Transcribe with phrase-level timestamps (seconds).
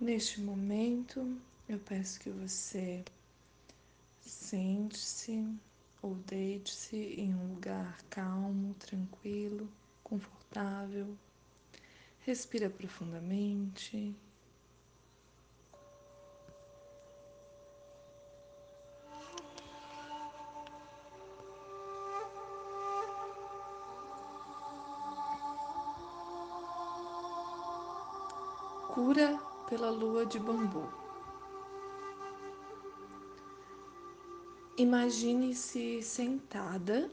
[0.00, 3.04] Neste momento, eu peço que você
[4.20, 5.48] sente-se
[6.02, 9.70] ou deite-se em um lugar calmo, tranquilo,
[10.02, 11.16] confortável.
[12.26, 14.14] Respira profundamente.
[28.92, 30.86] Cura pela lua de bambu.
[34.76, 37.10] Imagine-se sentada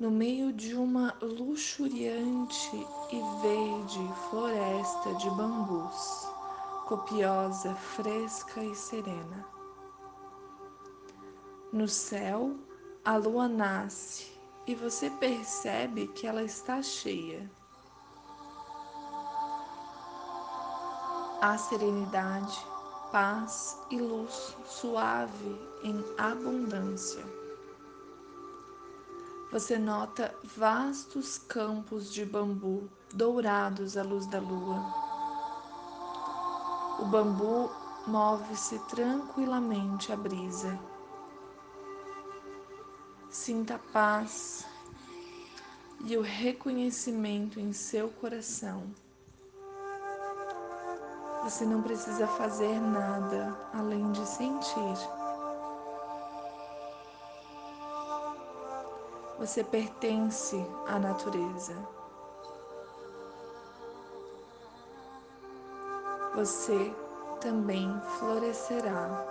[0.00, 6.26] no meio de uma luxuriante e verde floresta de bambus,
[6.88, 9.46] copiosa, fresca e serena.
[11.72, 12.56] No céu,
[13.04, 14.32] a lua nasce
[14.66, 17.48] e você percebe que ela está cheia.
[21.44, 22.56] Há serenidade,
[23.10, 27.24] paz e luz suave em abundância.
[29.50, 34.84] Você nota vastos campos de bambu dourados à luz da lua.
[37.00, 37.72] O bambu
[38.06, 40.78] move-se tranquilamente à brisa.
[43.28, 44.64] Sinta a paz
[46.04, 48.84] e o reconhecimento em seu coração.
[51.42, 54.96] Você não precisa fazer nada além de sentir.
[59.40, 61.76] Você pertence à natureza.
[66.36, 66.94] Você
[67.40, 69.26] também florescerá.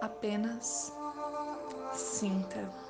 [0.00, 0.92] Apenas
[1.92, 2.83] sinta.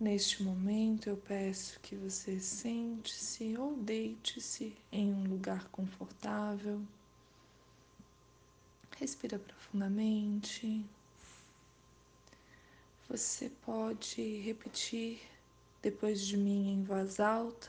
[0.00, 6.80] Neste momento, eu peço que você sente-se ou deite-se em um lugar confortável.
[8.96, 10.82] Respira profundamente.
[13.10, 15.20] Você pode repetir
[15.82, 17.68] depois de mim em voz alta,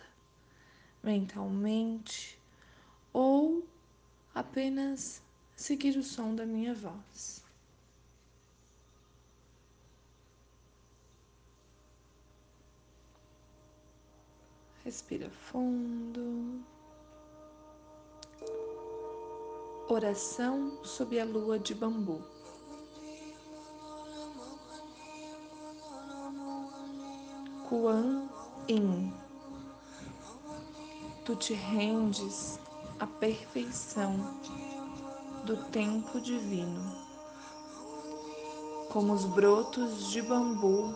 [1.04, 2.40] mentalmente,
[3.12, 3.68] ou
[4.34, 5.22] apenas
[5.54, 7.44] seguir o som da minha voz.
[14.84, 16.60] Respira fundo.
[19.88, 22.24] Oração sob a lua de bambu.
[27.70, 28.28] Kuan
[28.68, 29.14] Yin.
[31.26, 32.60] Tu te rendes
[33.00, 34.36] à perfeição
[35.46, 36.82] do tempo divino,
[38.90, 40.96] como os brotos de bambu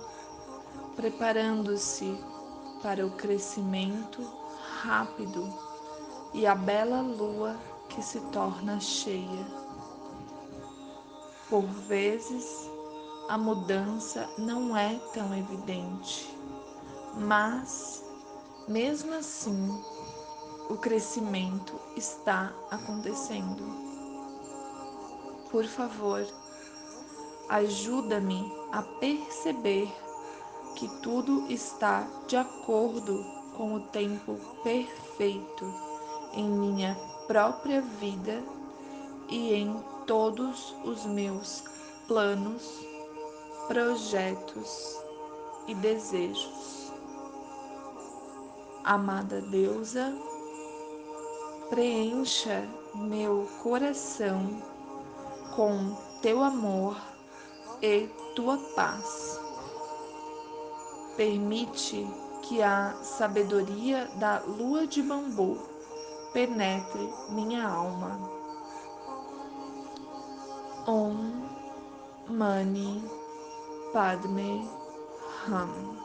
[0.96, 2.18] preparando-se
[2.86, 4.22] para o crescimento
[4.84, 5.52] rápido
[6.36, 7.58] e a bela lua
[7.90, 9.44] que se torna cheia.
[11.50, 12.70] Por vezes,
[13.28, 16.38] a mudança não é tão evidente,
[17.16, 18.06] mas,
[18.68, 19.84] mesmo assim,
[20.70, 23.64] o crescimento está acontecendo.
[25.50, 26.24] Por favor,
[27.50, 29.92] ajuda-me a perceber
[30.76, 33.26] que tudo está de acordo
[33.56, 35.74] com o tempo perfeito
[36.34, 36.96] em minha
[37.28, 38.44] própria vida
[39.30, 39.74] e em
[40.06, 41.64] todos os meus
[42.08, 42.86] planos,
[43.68, 45.00] projetos
[45.66, 46.92] e desejos.
[48.84, 50.14] Amada deusa,
[51.70, 54.62] preencha meu coração
[55.56, 56.98] com teu amor
[57.82, 59.35] e tua paz
[61.16, 62.08] Permite
[62.42, 65.58] que a sabedoria da lua de bambu
[66.34, 68.20] penetre minha alma.
[70.86, 71.48] Om
[72.30, 73.04] Mani
[73.94, 74.68] Padme
[75.48, 76.05] Hum.